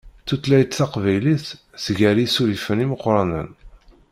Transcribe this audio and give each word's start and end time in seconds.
Tutlayt 0.27 0.71
taqbaylit 0.77 1.45
tger 1.83 2.15
isurifen 2.25 2.83
imeqqranen. 2.83 3.47